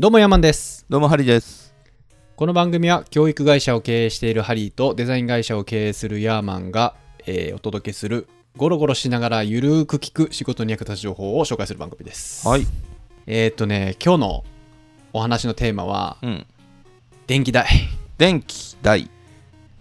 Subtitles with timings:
[0.00, 1.74] どうもヤマンですどうもハリです。
[2.34, 6.94] この番組は教育会社を経営しているハリーとデザイン会社を経営するヤーマンが、
[7.26, 8.26] えーお届けする
[8.56, 12.66] ゴロゴロしながらゆるーく聞く仕事に役立つ情報を紹介する番組ですはい。
[13.26, 14.44] えーっとね今日の
[15.12, 16.46] お話のテーマはうん。
[17.26, 17.66] 電気代
[18.16, 19.10] 電気代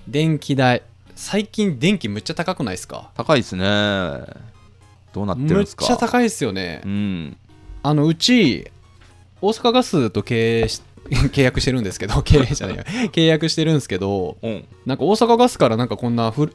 [0.06, 0.84] 電気代
[1.16, 3.12] 最近電気むっちゃ高くないですか？
[3.16, 3.64] 高いですね。
[5.14, 7.38] どうなってるんむっですかちゃ高いですよねうん。
[7.84, 8.70] あのうち
[9.42, 12.84] 大阪ガスと経営し 契約してるんですけど 経営じゃないや。
[13.12, 14.66] 契約してるんですけどうん。
[14.86, 16.54] なんか大阪ガスからなんかこんなふ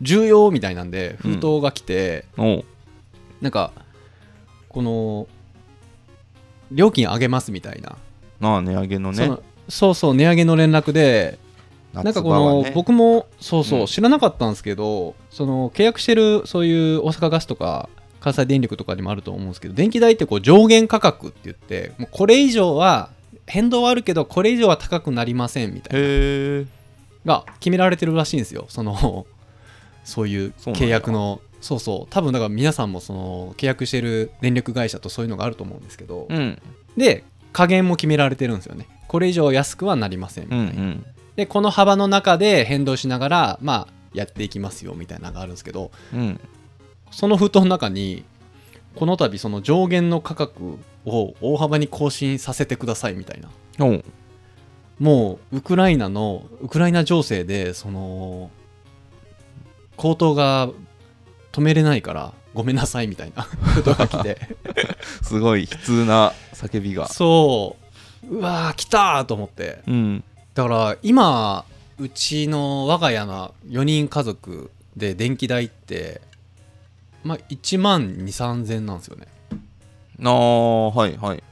[0.00, 2.64] 重要みたいなんで封筒が来て、おう
[3.40, 3.72] なんか
[4.68, 5.26] この
[6.70, 7.96] 料金上げますみたいな、
[8.40, 9.30] なあ、値上げのね。
[9.68, 11.38] そうそう値上げの連絡で
[11.92, 13.86] なんかこの、ね、僕もそうそう、うん。
[13.86, 17.88] 知らなかったんですけどその契約してるそういう大阪ガスとか
[18.20, 23.10] 関西電力とかにもあると思うんですけど電気代ってこう上限価格って言ってもうこれ以上は
[23.46, 26.66] 変動はあるけどこれ以上は高くなりませんみたいな。
[27.24, 29.26] が決められてるらしいんですよその
[30.04, 36.58] そういう契約のそうそう多分だから皆さんもその契約してる電力会社とそういうのがあると思うんですけど、うん。
[36.96, 41.06] で加減も決められてるんですよねこれ以上安くはなりませんみたういな、んうん。
[41.36, 46.40] でこの幅の中で変動しながらまあやっていきますよみたいなのがあるんですけどうん。
[47.10, 48.24] その封筒の中に
[48.94, 53.48] この度その上限の価格を大幅に更新させてくださいみたいな。
[54.98, 58.50] もうウクライナのウクライナ情勢でその
[59.96, 60.70] 高騰が
[61.52, 63.44] 止めれないからごめんなさいみたいな
[63.76, 64.38] ことが来て。
[65.22, 67.08] すごい悲痛な叫びが。
[67.08, 67.76] そ
[68.28, 68.36] う。
[68.36, 69.80] うわー来たーと思って。
[69.86, 70.24] うん。
[70.54, 71.64] だから今
[71.98, 76.20] うちの我が家の4人家族で電気代って
[77.24, 79.26] まあ1万2 3千なんですよね
[80.22, 81.42] ああ、はいはい。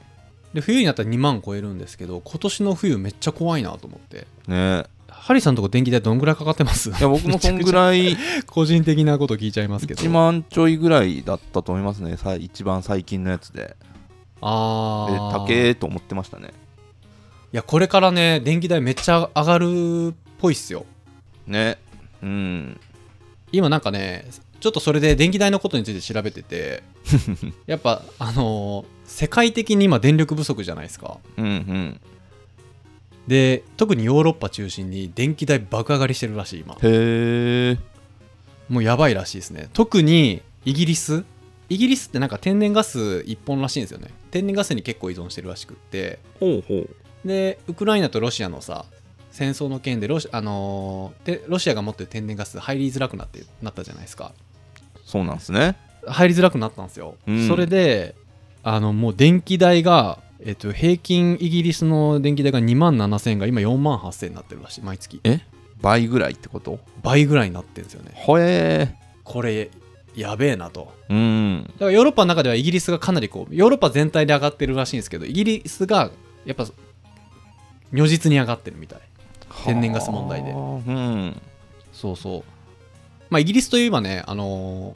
[0.53, 6.89] で冬になったら2万超えるんですけど今年の冬めっちゃ怖いなと思ってねハリーさんとこ電気代どんぐらいかかってます？
[6.89, 8.15] いや、僕もそんぐらい、
[8.47, 12.15] 個人的なこと聞いちゃいますけど1万ちょいぐらいだったと思いますね。
[12.15, 13.63] さ一番最近のやつで。
[13.63, 13.75] で、
[14.41, 16.53] ああ高えと思ってましたね。
[17.51, 20.85] いやこれからね電気代めっちゃ上がるっぽいっすよ
[21.45, 21.77] ね。
[22.21, 22.79] うん。
[23.51, 24.27] 今なんかね
[24.59, 26.83] ちょっとそれで電気代のことについて調べてて
[27.67, 31.17] やっぱあのー世界的に今電力不足じゃないですか。
[31.37, 32.01] うんうん。
[33.27, 36.75] で特にヨーロッパ中心に電気代爆上がりしてるらしい今。
[36.75, 37.77] へえ。
[38.69, 39.69] もうやばいらしいですね。
[39.73, 41.23] 特にイギリス。
[41.69, 44.09] イギリスってなんか天然ガス一本らしいんですよね。
[44.31, 46.19] 天然ガスに結構依存してるらしくって。
[46.39, 46.89] ほうほう。
[47.25, 48.85] でウクライナとロシアのさ
[49.31, 54.33] 戦争の件でロシ,、あのーでロシアが持ってる天然ガス入りづらくなってなったじゃないですか
[55.07, 55.77] そうなんですね。
[56.05, 57.47] 入りづらくなったんですよ、うん。
[57.47, 58.13] それで
[58.61, 65.21] あのもう電気代が、えっと、平均イギリスの電気代が2万7000円が今4万8000円になってるらしい毎月。
[65.23, 65.39] え？
[65.81, 66.79] 倍ぐらいってこと？
[67.03, 68.11] 倍ぐらいになってるんですよね。
[68.15, 68.95] ほえ。
[69.23, 69.69] これ
[70.13, 70.91] やべえなと。
[71.09, 71.13] ー。
[71.13, 71.63] うん。
[71.63, 76.11] だからヨーロッパの中ではイギリスがかなりこうヨーロッパ全体で上がってるらしいんですけどイギリスが
[76.45, 76.65] やっぱ
[77.91, 78.99] 如実に上がってるみたい。
[79.65, 80.51] 天然ガス問題で。
[80.51, 81.41] はあうん。
[81.93, 82.43] そうそう
[83.29, 84.95] まあイギリスといえばねあの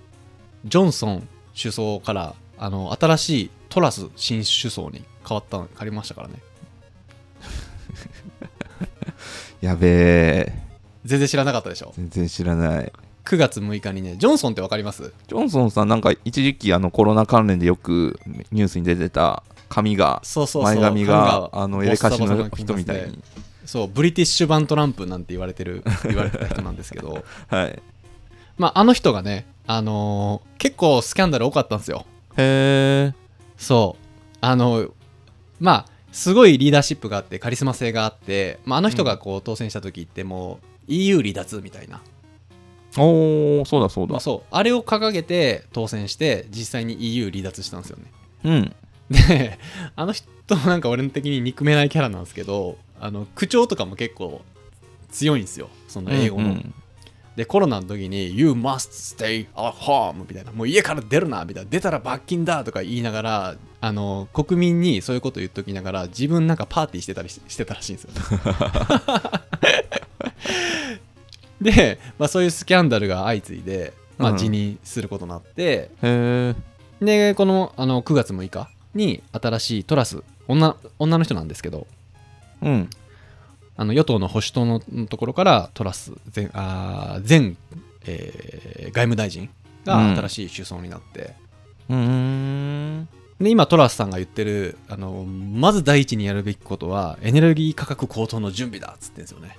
[0.65, 1.27] ージョンソン
[1.59, 6.35] 首相からあの新しいトラス新首相に変わった変わりましたからね
[9.61, 9.87] やべ
[10.47, 10.53] え。
[11.05, 12.91] 全然知らなかったでしょ全然知らない。
[13.25, 15.13] 9月6日にねジョンソンってわかります？
[15.27, 18.19] ジョンソンさん、なんか一時期あのコロナ関連でよく
[18.51, 23.19] ニュースに出てた髪が、そうそう前髪があのエレカシの人みたいに。
[23.65, 27.81] そうブリティッシュ版トランプなんて言われてる言われてた人なんですけど はい。
[28.57, 32.05] まああの人がねあのー結構スキャンダル多かったんですよ。
[32.37, 33.13] へえ。
[33.57, 34.37] そう。
[34.41, 34.91] あの
[35.59, 42.01] まあすごいリーダーシップがあってカリスマ性があって、まあ、あの人がこう当選した時ってもう EU 離脱みたいな、
[42.97, 44.11] おー、そうだそうだ。
[44.11, 44.19] まあ、。
[44.19, 44.47] そう。
[44.51, 48.03] あれを掲げて当選して実際に EU 離脱したんですよね。
[48.43, 48.75] うん。
[49.09, 49.57] で
[49.95, 54.41] あの人なんか俺的に憎めないキャラなんですけどあの口調とかも結構
[55.09, 55.69] 強いんですよ。
[55.87, 56.73] その英語の、うんうん
[57.35, 68.21] でコロナの時に「You must stay at home」みたいな「もう家から出るな」みたいな「出たら罰金だ」とか言いながらあの国民にそういうこと言っときながら自分なんかパーティーしてたりししてたらしいんですよね
[71.71, 76.55] で、まあ、そういうスキャンダルが相次いで、まあ、うん辞任することになって、へえ。
[77.01, 81.87] でこのあの9月6日に新しいトラス女女の人なんですけど
[82.61, 82.89] うん。
[83.77, 87.55] あの与党の保守党のところからトラス前あー前、
[88.05, 89.49] えー外務大臣
[89.85, 91.33] が新しい首相になって、
[91.89, 93.07] うーん。
[93.39, 99.57] で今トラスさんが言ってるあのまず第一にやるべきことはエネルギー価格高騰の準備だっつってんですよね。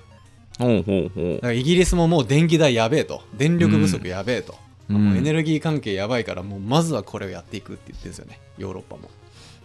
[0.59, 3.21] ほうほうほだからイギリスももう電気代やべえと。
[3.33, 4.55] 電力不足やべえと、
[4.89, 8.39] うもうエネルギー関係やばいからもうまずはこれをやっていくって言ってるんですよね。
[8.57, 9.09] ヨーロッパも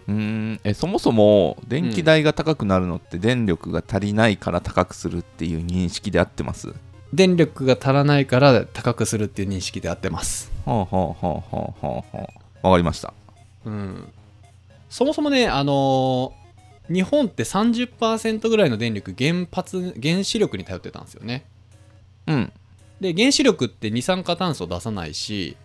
[0.09, 0.61] うーん。
[0.65, 6.75] えそもそも電気代が高くなるのって電力が足りないから高くするっていう認識で合ってます？
[7.13, 10.51] 電力が足らないから高くするっていう認識で合ってます。
[10.67, 12.31] はあはあはあはあはあは
[12.63, 12.69] あ。
[12.69, 13.15] わかりました。
[13.65, 14.09] うん。
[14.91, 16.39] そもそもねあのー
[16.91, 21.45] 日本って30%ぐらいの電力原発原子力に頼ってたんですよね。
[22.27, 22.53] うん。
[22.99, 25.59] で原子力って二酸化炭素出さないし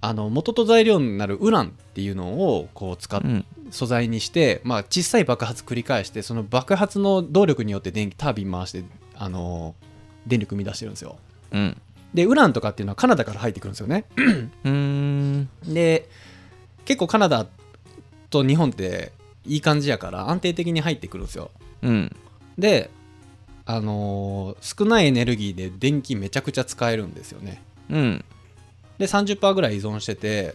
[0.00, 8.84] あの元と材料になるウランっていうのをこう使っうん素材にして、まあ、小さい爆発繰り返してその爆発の動力によって電気タービン回して、
[9.16, 9.90] あのー
[10.26, 11.16] 電力生み出してるんですよ。
[11.52, 11.80] うん。
[12.12, 14.04] でウランとかっていうのはカナダから入ってくるんですよね。
[14.16, 15.48] うーん。
[15.66, 16.08] で
[16.84, 17.46] 結構カナダ
[18.28, 19.12] と日本って
[19.46, 21.50] いい感じやから安定的に入ってくるんですよ。
[21.82, 22.14] うん。
[22.58, 22.90] で
[23.64, 27.62] あのー少ないエネルギーで電気めちゃくちゃ使えるんですよね。
[27.88, 28.24] うん。
[28.98, 30.54] で30%ぐらい依存してて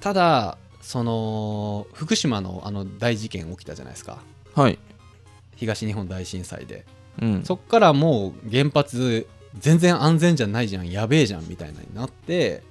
[0.00, 4.18] ただその福島のあの大事件起きたじゃないですか。
[4.54, 4.78] はい。
[5.56, 6.84] 東日本大震災で。
[7.20, 7.44] うん。
[7.44, 9.26] そっからもう原発
[9.58, 12.62] 全然安全じゃないじゃんやべえじゃんみたいなになって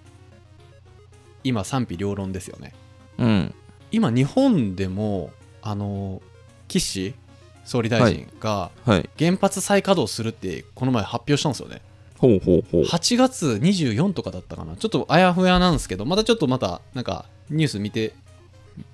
[1.43, 2.73] 今賛否両論ですよね。
[3.17, 3.53] うん。
[3.91, 5.31] 今日本でも
[5.61, 6.21] あの
[6.67, 7.15] 岸
[7.63, 9.09] 総理大臣がはい。
[9.17, 11.81] 原発再稼働するってこの前発表したんですよね。
[12.17, 12.83] ほうほうほう。
[12.83, 14.75] 8月24とかだったかな。
[14.75, 18.13] ちょっとあやふやなんですけどまたちょっとまたなんかニュース見て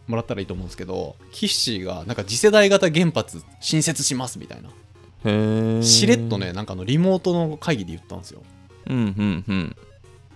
[0.07, 4.69] もらったらいいと思うんですけど岸がなんか次世代型原発新設しますみたいな。
[5.25, 8.41] へえしれっとねなんかあのリモートの会議で言ったんですよ。
[8.87, 9.75] うんうんうん。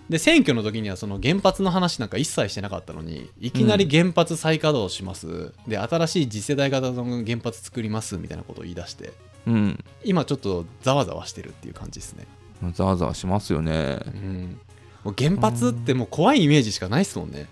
[0.08, 9.12] で選挙の時にはその原発の話なんか一切してなかったのにいきなり原発再稼働します、で新しい次世代型の原発作りますみたいなことを言い出して。
[9.46, 9.84] うん。
[10.04, 12.26] 今ちょっとざわざわしてるっていう感じですね、
[12.74, 14.00] ざわざわしますよね。
[14.06, 14.60] うん、
[15.04, 17.46] もう原発ってもう怖いイメージしかないっすもんね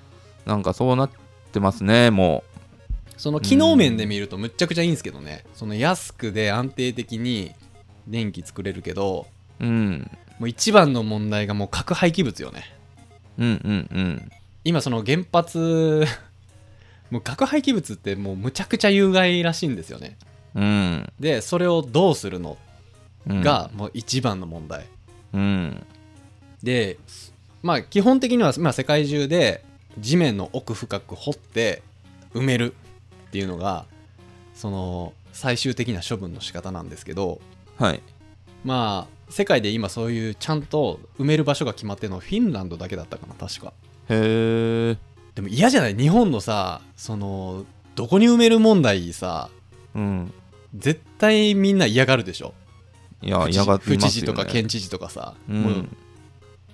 [0.51, 1.11] なんかそうなっ
[1.53, 2.43] てますねも
[3.17, 5.45] その機能面で見るとむっちゃくちゃいいんですけどね。
[5.55, 7.53] その安くで安定的に
[8.09, 9.27] 電気作れるけど
[9.61, 10.11] ううん。
[10.39, 12.65] もう一番の問題がもう核廃棄物よね。
[13.39, 14.31] うんうんうん。
[14.65, 16.07] 今その原発
[17.13, 20.17] もう核廃棄物ってもうむちゃくちゃ有害らしいんですよね。
[20.55, 21.13] うん。
[21.21, 22.57] でそれをどうするの？
[23.29, 23.41] うん。
[23.43, 24.87] がもう一番の問題、
[25.35, 25.87] うん。
[26.63, 26.97] で
[27.63, 29.63] まあ基本的にはまあ世界中で
[29.99, 31.83] 地面の奥深く掘って
[32.35, 32.75] 埋める
[33.29, 33.85] っていうのが
[34.55, 37.41] その最終的な処分の仕方なんですけど
[37.79, 38.03] はい。
[38.65, 43.73] まあ世界で今そういうちゃんと埋める場所が決まってるのはフィンランドだけだったかな確か。
[44.09, 44.97] へえ
[45.35, 45.97] でも嫌じゃない？
[45.97, 47.65] 日本のさその
[47.95, 49.51] どこに埋める問題さ
[49.95, 50.33] うん。
[50.77, 52.55] 絶対みんな嫌がるでしょ？
[53.23, 54.11] いや嫌がって府ますよね。
[54.11, 55.97] 知事とか県知事とかさ、うもうん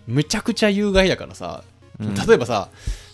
[0.06, 1.64] むちゃくちゃ有害やからさ、
[1.98, 2.14] うん。
[2.14, 2.68] 例えばさ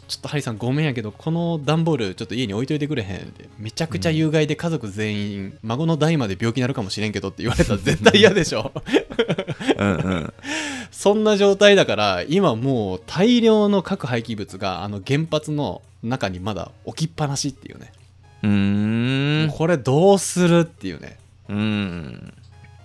[0.09, 8.73] ちょっとハリさんごめんやけどこの段ボールちょっと家に置いといてくれへんってめちゃくちゃ有害で家族全員、孫の代まで病気になるかもしれんけどって言われたら絶対嫌でしょ。
[9.79, 9.89] うん。
[9.89, 10.33] うん。
[10.91, 11.25] そん。
[11.25, 17.93] な状態だから今もう大量の核廃棄物があの原発の中にまだ置きっぱなしっていうね、
[18.43, 19.51] うーん。
[19.51, 21.17] これどうするっていうね
[21.49, 22.35] うん。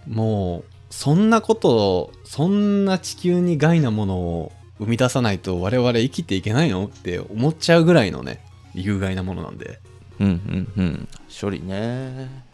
[0.07, 1.29] もうそん。
[1.29, 2.85] なことそん。
[2.85, 6.85] な地球に害なものを生み出さないと我々生きていけないの？
[6.85, 8.43] って思っちゃうぐらいのね
[8.73, 9.79] 有害なものなんで。
[10.19, 11.07] うんうんうん。
[11.41, 12.45] 処理ね。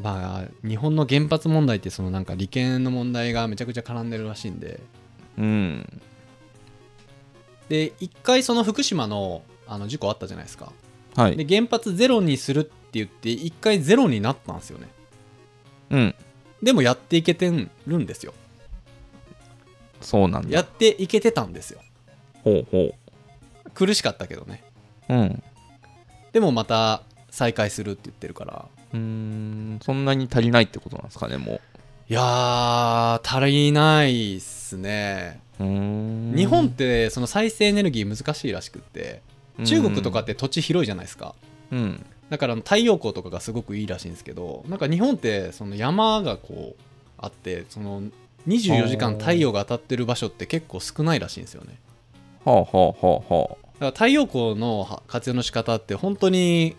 [0.00, 4.80] まあ日本の原発問題ってそのなんか利権の問題がめちゃくちゃ絡んでるらしいんで。
[5.38, 6.02] うん。
[7.68, 10.72] で一回その福島のあの事故あったじゃないですか。
[11.16, 11.36] はい。
[11.36, 14.88] で原発ゼロにするって言って一回ゼロになったんですよね。
[15.90, 16.14] うん。
[16.62, 17.50] でもやっていけて
[17.86, 18.34] るんですよ
[20.02, 20.50] そうなんだ。
[20.50, 21.80] やっていけてたんですよ。
[22.44, 22.94] ほうほ
[23.74, 24.62] 苦しかったけどね。
[25.08, 25.42] ううん。
[26.32, 28.66] でもまた再開するって言ってるから。
[28.92, 29.80] うーん。
[29.82, 31.60] そんなに足りないってことなんですかねも
[32.08, 35.40] いやー足りないっすね。
[35.58, 36.36] ううーん。
[36.36, 39.22] 日本ってその再生エネルギー難しいらしくって
[39.64, 41.34] 中国とかって土地広いじゃないですか。
[41.70, 42.04] うん。
[42.30, 46.82] だから太陽光とかがすごくいいらしいんですけどなんか日本ってその山がこう
[47.18, 48.02] あってその
[48.48, 51.78] 24時間太陽が当たってる場所って結構少ないらしいんですよね。
[52.44, 53.48] はあはあはあはあ。
[53.48, 56.76] だから太陽光のは活用の仕方って本当に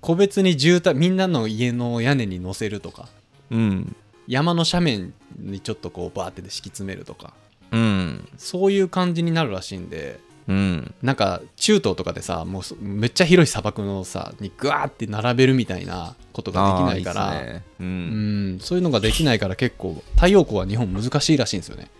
[0.00, 3.08] 個別に住宅みんなの家の屋根に乗せるとか
[3.50, 3.96] うん。
[4.26, 7.34] 山の斜面にちょっとこうバーって敷き詰めるとか
[7.70, 8.28] うん。
[8.36, 10.94] そういう感じになるらしいんでうん。
[11.02, 17.62] なんか中東とかでさもうそめっちゃ広い砂漠のさにグワーって並べるみたいなことができないからいいね。
[17.80, 18.56] ううん。
[18.56, 21.90] んそういうのができないから結構太陽光は日本難しいらしいんですよね。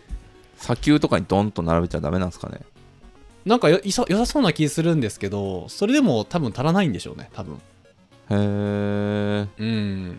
[0.58, 2.60] 砂丘とかにドンと並べちゃダメなんですかね。
[3.44, 7.56] なんかよ良さそうな気するんですけどそれでも多分足らないんでしょうね多分。
[7.56, 7.58] へ
[8.30, 10.18] えうん。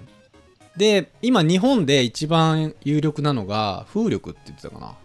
[0.77, 4.95] で今日本で一番有力なのが風力って言ってたかな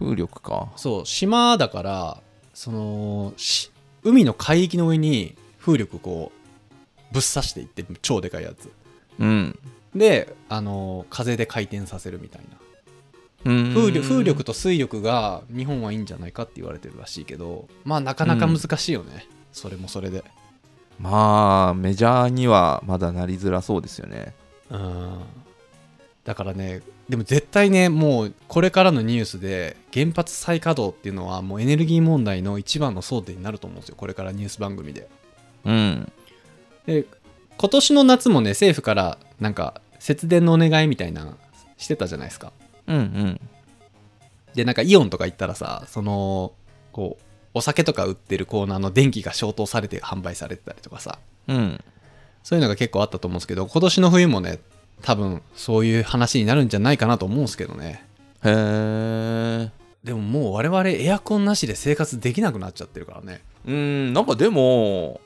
[0.00, 0.68] 風力か。
[0.76, 2.22] そう島だから
[2.54, 3.70] そのし
[4.02, 8.72] 海の海域の上に風力こうぶっ刺していって超でかいやつ。
[9.18, 9.58] うん。
[9.94, 12.56] であの風で回転させるみたいな。
[13.42, 20.22] 風風力風力と水力が日本はいいんじゃないかって言われてるらしいけどまあなかなか難しいよね、それもそれで。
[20.98, 24.34] まあメジャーにはまだなりづらそうですよね。
[24.70, 25.20] うん。
[26.24, 35.08] だからねでも絶対ねもうこれからのニュースで原発再稼働っていうのはもうエネルギー問題の一番の争点になると思うんですよこれからニュース番組で。
[35.64, 36.12] うん。
[36.86, 37.04] で
[37.58, 41.36] 今年の夏もね政府からなんか節電のお願いみたいな
[41.78, 42.52] してたじゃないですか。
[42.86, 43.40] うんうん。
[44.54, 46.52] でなんかイオンとか行ったらさその
[46.92, 47.22] こう
[47.54, 51.18] お酒とか売ってるコーナーの電気が消灯されて販売されてたりとかさ。
[51.48, 51.82] うん。
[52.44, 54.60] そういうのが結構あったと思うんですけど今年の冬もね
[55.02, 58.04] 多分そういう話になるんじゃないかなと思うんですけどね。
[58.44, 59.70] へえ
[60.04, 63.42] でももう我々エアコンなしで生活できなくなっちゃってるからね。
[63.66, 65.20] うんなんかでも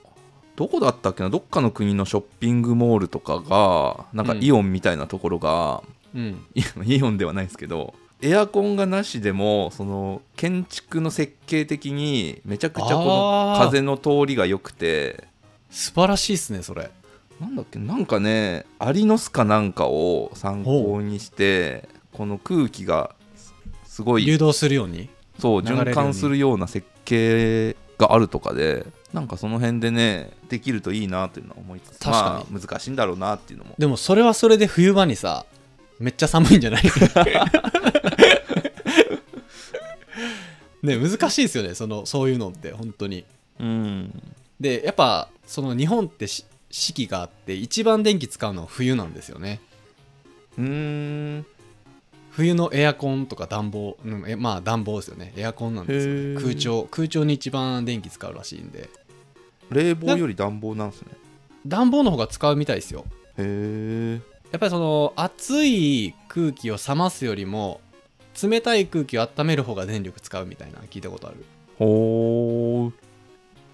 [0.56, 1.30] どこだったっけな？
[1.30, 4.44] どっかの国のショッピングモールとかがなんかうん。
[4.44, 5.82] イオンみたいなところが、
[6.14, 6.44] うん。
[6.54, 6.62] い
[6.96, 15.28] イオンではないですけどエアコンがなしでもその建築の設計的にめちゃくちゃこの風の通りが良くて。
[15.70, 16.88] 素晴らしいっすねそれ
[17.40, 17.78] なんだっけ？
[17.78, 23.54] なんかねアリの巣かなんかを参考にしてこの空気がす
[23.96, 25.08] すごい流動するように？
[25.38, 32.52] そう循環するような設計があるとかでなんかその辺でねできるといいなというのは思いつつ確かに。
[32.52, 33.74] まあ、難しいんだろうなっていうのも。
[33.78, 35.44] でもそれはそれで冬場にさ
[35.98, 36.82] めっちゃ寒いんじゃない？
[40.82, 43.24] ね難しいですよねそのそういうのって本当に。
[43.60, 44.22] うん。
[44.60, 49.60] でやっぱその日本ってし四季があって一番電気使うのは冬なんですよね。
[50.58, 51.46] うーん。
[52.32, 55.32] 冬のエアコンとか暖房、うん、えまあ暖房ですよね。
[55.36, 56.42] エアコンなんですよへー。
[56.42, 58.90] 空調空調に一番電気使うらしいんで。
[59.70, 61.12] 冷房より暖房なんですね。
[61.64, 63.04] 暖房の方が使うみたいですよ。
[63.38, 67.80] へえやっぱりその暑い空気を冷ますよりも
[68.42, 71.44] 冷たい空気を温める方が電力使うみたいなの聞いたことある。
[71.78, 72.63] ほー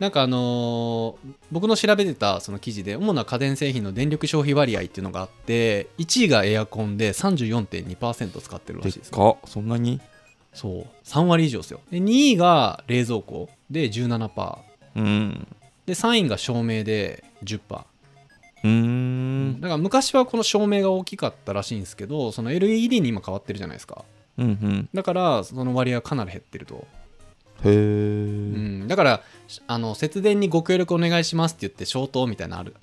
[0.00, 9.36] なんかあのー僕の調べてたその記事で主な家電製品の電力消費割合っていうのがあって1位がエアコンで34.2%使ってるらしいですか。
[9.44, 10.00] そんなに？
[10.54, 10.86] そう。
[11.04, 11.80] 3割以上ですよ。
[11.90, 14.58] で2位が冷蔵庫で17%
[14.96, 15.46] うん。
[15.86, 19.60] で3位が照明で10%うーん。
[19.60, 24.04] だから昔はこの照明が大きかったらしいんですけどその LED に今変わってるじゃないですか。
[24.38, 24.88] うんうん。
[24.94, 26.86] だからその割合はかなり減ってると、
[27.64, 29.22] へえ、うん、だから
[29.66, 32.74] あの節電にご協力お願いしますって言って消灯みたいなのある。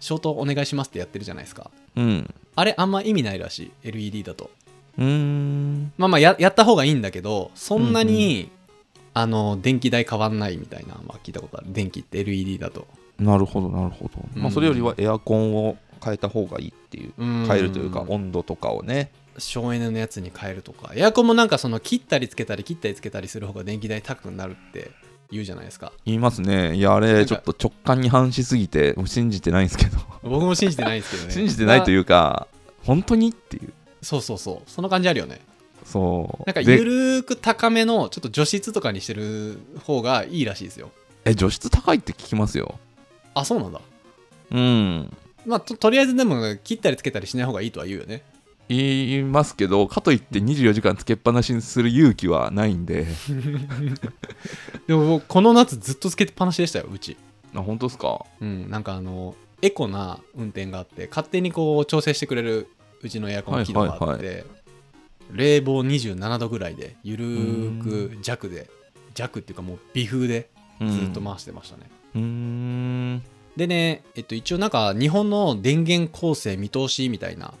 [0.00, 1.70] 消灯お願いしますってやってるじゃないですか。
[1.96, 2.34] うん。
[2.54, 3.72] あれあんま意味ないらしい。
[3.84, 4.50] LED だと。
[4.98, 5.92] うーん。
[5.96, 8.50] まあまあややった方がいいんだけどそんなに、
[9.14, 11.72] あの電気代変わんないみたいな、まあ、聞いたことある。
[11.72, 12.86] 電気って LED だと。
[13.18, 14.46] なるほどなるほど、まうん。
[14.48, 17.12] あそれよりはエアコンを変えた方がいいっていう。
[17.16, 17.46] うん。
[17.46, 20.92] 変えるというか温度とかをね省エネのやつに変えるとか。
[20.94, 24.90] エアコンもなんかその切ったりつけたり切ったりつけたりする方が電気代高くなるって
[25.30, 25.92] 言うじゃないですか。
[26.04, 26.74] 言いますね。
[26.74, 29.98] いやあれちょっと直感に反しすぎて信じてないんですけど。
[30.22, 31.32] 僕も信じてないんですけどね。
[31.32, 32.48] 信じてないとういうか
[32.84, 33.72] 本当にっていう。
[34.02, 34.70] そうそうそう。
[34.70, 35.40] その感じあるよね。
[35.84, 36.42] そう。
[36.46, 40.90] なんかでゆるーく高めのちょっと除湿とかにしてる方がいいらしいですよ。
[41.24, 42.78] え除湿高いって聞きますよ。
[43.34, 43.80] あそうなんだ。
[44.52, 45.16] うん。
[45.46, 48.22] まあととりあえずでも切ったりつけたりしない方がいいとは言うよね
[48.68, 53.06] 言いますけどかといって24時間つけっぱなしにする勇気はないんで。
[54.86, 57.16] でも僕この夏ずっとつけっぱなしでしたようち。
[57.54, 58.24] あ本当ですか？
[58.40, 62.68] うんなんかあのエコな運転があって勝手にこう調整してくれる
[63.02, 64.44] うちのエアコン機能があって、はい
[65.32, 68.70] 冷房27度ぐらいでゆるーく弱で
[69.12, 70.48] 弱っていうかもう微風で
[70.80, 73.22] ずっと回してましたね、うーん。
[73.56, 77.54] でね、えっと、一応なんか日本の電源構成見通しみたいな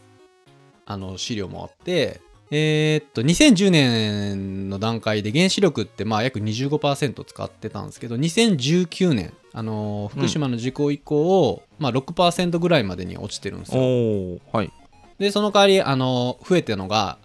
[0.86, 14.40] あの資料もあってえーっと2010年の段階で原子力ってまあ約25%使ってたんですけど2019年あの福島の事故以降、まあ、6%ぐらいまでに落ちてるんですおよ。
[14.52, 14.70] おはい。
[15.18, 17.16] でその代わりあの増えてるのが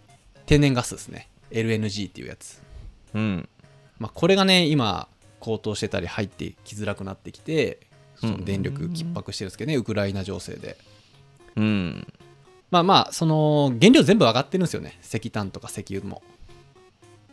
[0.45, 1.27] 天然ガスですね。
[1.51, 2.61] LNG っていうやつ。
[3.13, 3.49] うん。
[3.99, 5.09] まあ、これがね今
[5.41, 7.81] 高騰してたり入ってきづらくなってきて
[8.15, 10.77] その電力逼迫してるんですけどね、ウクライナ情勢で。
[11.57, 12.07] うん
[12.71, 14.97] まあまあその原料全部上がってるんですよね。
[15.03, 16.21] 石炭とか石油も、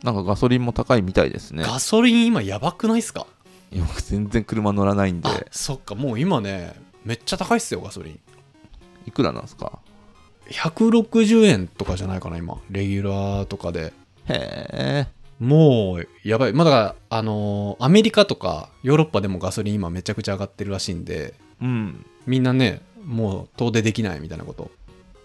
[0.03, 1.63] なんかガソリンも高いみたいですね。
[1.63, 3.25] ガソリン今やばくないっすか？
[3.71, 5.29] いや僕全然車乗らないんで。
[5.29, 5.95] あそっか。
[5.95, 6.73] もう今ね
[7.05, 8.19] めっちゃ高いっすよガソリン。
[9.07, 9.79] いくらなんですか
[10.49, 12.57] ？160円とかじゃないかな今。
[12.69, 13.93] レギュラーとかで。
[14.27, 15.07] へえ。
[15.39, 16.53] もうやばい。
[16.53, 21.33] まあだからあのーアメリカとかヨーロッパでもガソリン今めちゃくちゃ上がってるらしいんで。
[21.61, 22.05] うん。
[22.25, 24.69] みんなねもう遠出できないみたいなこと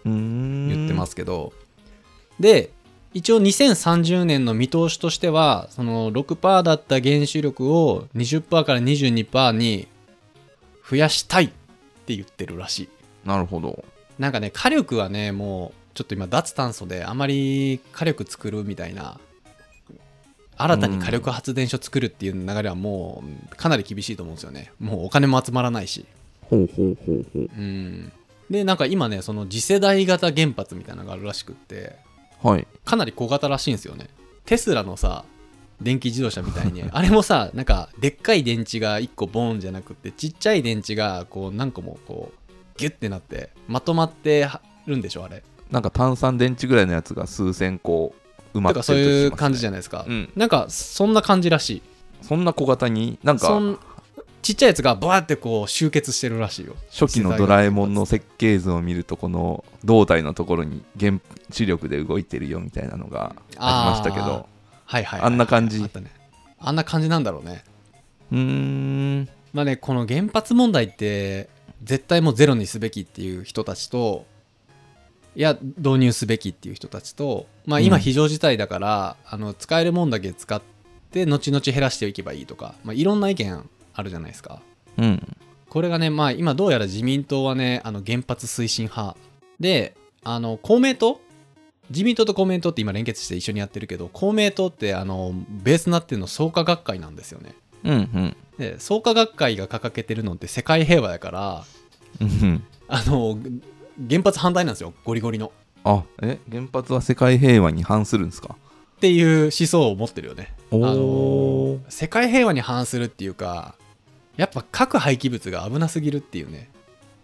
[0.04, 1.52] 言ってますけど、
[2.38, 2.70] で
[3.14, 9.87] 一応2030年の見通しとしてはその6%だった原子力を20%から22%に
[10.88, 11.49] 増やしたいっ
[12.06, 12.88] て言ってるらしい。
[13.25, 13.84] なるほど。
[14.18, 19.18] なんかね火力はねもうちょっと今脱炭素であまり火力作るみたいな
[20.56, 24.73] 新たに火力発電所作るっていう流れはもうかなり厳しいと思うんですよね。
[24.78, 26.04] もうお金も集まらないし。
[26.42, 27.50] ほうほうほうほう。
[27.56, 28.12] うん
[28.54, 31.96] でなんか今ねその次世代型原発みたいなのがあるらしくって
[32.42, 32.66] はい。
[32.84, 34.08] かなり小型らしいんですよね。
[34.44, 35.25] テスラのさ
[35.80, 44.49] 電気自動車みたいに あれもさなんかでっかい電池が1個ボーンじゃなくってちっちゃい電池がこう何個もこうギュッてなってまとまって
[44.87, 45.42] るんでしょあれ。
[45.70, 48.14] なんか炭酸電池ぐらいのやつが数千個
[48.52, 50.30] 埋まってかそういう感じじゃゃないですか、うん。
[50.37, 51.82] なんかそんな感じらしい。
[52.23, 53.78] そんな小型になんかそん
[54.44, 56.76] ちっちゃいやつがバーってこう集結してるらしいよ。
[56.90, 61.18] 初期のドラえもんの設計図を見るとこの胴体のところに原
[61.50, 64.46] 子力で動いてるよみたいなのがありましたけど。
[64.84, 65.78] はいはいはいあんな感じ。
[65.78, 66.12] あね。
[66.58, 67.64] あんな感じなんだろうね。
[68.32, 69.28] うーん。
[69.54, 71.48] まあねこの原発問題って
[71.82, 74.26] 絶対もうゼロにすべきっていう人たちと
[75.36, 78.02] いや導入すべきっていう人たちとまあ今うん。
[78.02, 80.60] 非常事態だから、あの使えるもんだけ使っ
[81.10, 84.60] て後々減らしていけばいいとか、まあ、いろんな意見あるじゃないですか。
[84.98, 85.36] うん。
[85.70, 89.16] これがねまあ今どうやら自民党はねあの原発推進派。
[89.58, 91.20] であの公明党？
[91.90, 97.54] 自民党と公明党って今連結して一緒にやってるけど公明党ってあのベースになってるの創価学会なんですよね。
[97.84, 98.36] うんうん。
[98.58, 101.64] で創価学会が掲げてるのって世界平和だから
[102.21, 102.62] うん。
[102.88, 103.38] あの
[104.08, 104.95] 原発反対なんですよ。
[105.04, 105.52] ゴリゴリの。
[105.84, 106.38] あえ？
[106.50, 108.56] 原発は世界平和に反するんですか？
[108.97, 110.54] っていう思想を持ってるよね。
[110.71, 113.75] おあおの世界平和に反するっていうか
[114.36, 116.70] やっぱ核廃棄物が危なすぎるっていうね。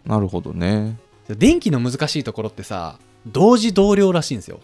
[0.05, 0.97] なるほどね。
[1.27, 2.97] 電気の難しいところってさ
[3.27, 4.59] 同時同量らしいんですよ。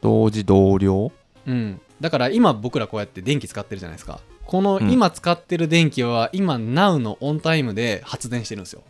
[0.00, 1.12] 同時同量？
[1.46, 1.80] うん。
[2.00, 4.20] だから今僕らこうやって電気使ってるじゃないですか。
[4.44, 8.82] このうん今使ってる電気は今 Now のオンタイムで発電してるんですよ。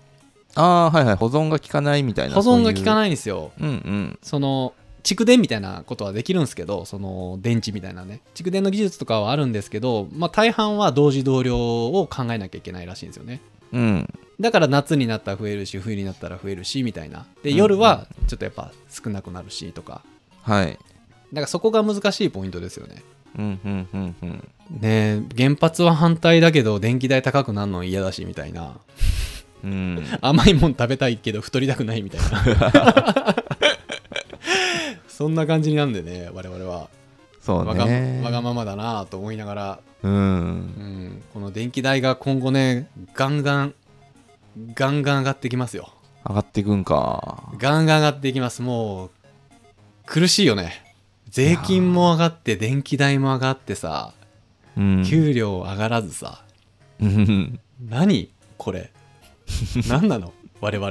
[0.55, 1.16] ああーはいはい。
[1.16, 2.35] 保存が効かないみたいな。
[2.35, 3.53] 保存が効かいないんですよ。
[3.61, 3.71] うんう。
[3.73, 8.21] んその蓄電みたいなことはできるんですけどその電池みたいなね。
[8.35, 13.41] 蓄電の技術とかはあるんですけど、まあ、大半は同時同量を考えなきゃいけないらしいんですよね。
[13.73, 14.09] うん。
[14.41, 17.27] だから夏になったら増えるし冬になったら増えるしみたいな。
[17.43, 17.57] でうん。
[17.57, 20.03] 夜はちょっとやっぱ少なくなるしとか。
[20.43, 20.67] はい。
[20.67, 23.03] だからそこが難しいポイントですよね。
[23.38, 24.49] うんうんうんうん。
[24.81, 28.79] ねえ原発は反対だけど電気代高くなるの嫌だしみたいな。
[29.65, 30.07] うん。
[30.21, 33.35] 甘いもん食べたいけど太りたくないみたいな
[35.23, 36.89] そんな感じなんでね我々は。
[37.41, 40.15] そうわがねわがままだなと思いながら、ううん。
[40.17, 43.75] ん、この電気代が今後ねガンガン
[44.75, 45.91] ガンガン上がってきますよ。
[46.29, 47.53] 上がっていくんか。
[47.57, 48.63] ガンガン上がっていきます。
[48.63, 49.11] もう
[50.07, 50.73] 苦しいよね。
[51.31, 54.13] 税金も上がって電気代も上がってさ
[54.77, 55.05] うん。
[55.05, 56.45] 給料上がらずさ、
[57.01, 57.61] うん。
[57.89, 58.29] 何？
[58.59, 58.91] これ。
[59.89, 60.33] 何なの？
[60.61, 60.91] 我々、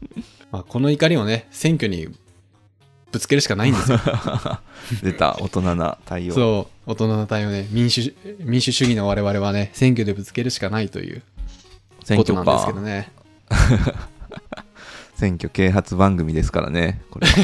[0.52, 2.08] まあ、この怒りをね選挙に
[3.12, 4.00] ぶつけるしかないんですよ。
[5.04, 6.34] 出た大人な対応。
[6.34, 11.22] そう大人の対応ね民主民主主義の我々はね選挙でぶつけるしかないという
[12.02, 13.12] 選ことなんですけどね。
[15.14, 17.34] 選挙啓発番組ですからねこれは。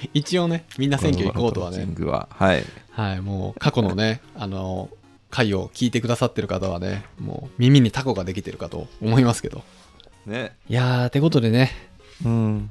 [0.14, 1.86] 一応ねみんな選挙行こうとはね。
[1.98, 2.28] は。
[2.30, 2.64] はい。
[2.90, 4.88] はいもう過去のねあの
[5.28, 9.64] 回を聞いてくださってる方はねもう耳にタコができてるかと思いますけど。
[10.24, 10.52] ね。
[10.68, 11.72] いやーてことでね。
[12.24, 12.70] うん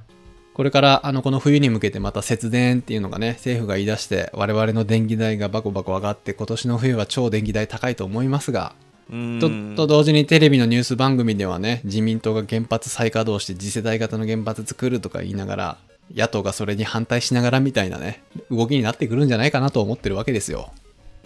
[0.55, 8.73] これからあのこの冬に向けてまた節電っていうのがね政府が言い出して我々の電気代がバコバコ上がって今年の冬は超電気代高いと思いますが
[9.11, 9.75] うん。
[9.75, 15.77] とと同時にテレビのニュース番組ではね自民党が原発再稼働して次世代型の原発作るとか言いながら
[16.15, 20.71] 野党がそれに反対しながらみたいなね動きになってくるんじゃないかなと思ってるわけですよ。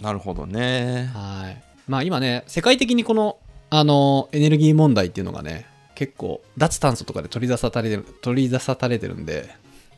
[0.00, 1.08] なるほどね。
[1.14, 1.62] はい。
[1.86, 3.38] まあ今ね世界的にこの
[3.70, 5.66] あのエネルギー問題っていうのがね
[6.00, 9.50] 結構脱炭素とかで取り出されてる取り出されてるんで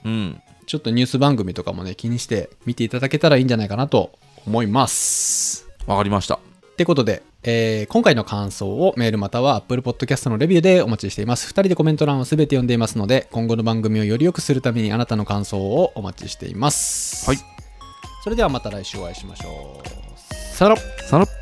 [0.04, 4.10] うんちょっとニュース番組とかもね気にして見ていただけたらいいんじゃないかなと
[4.44, 6.40] 思いますわかりましたっ
[6.74, 11.46] てことで、えー今回の感想をメールまたは Apple Podcast のレビューでお待ちしています。
[11.46, 17.26] 2人でコメント欄をすべて読んでいますので、今後の番組をより良くするためにあなたの感想をお待ちしています。
[17.28, 17.38] はい。
[18.24, 20.36] それではまた来週お会いしましょう。
[20.56, 20.80] さよなら。
[20.80, 21.41] さよなら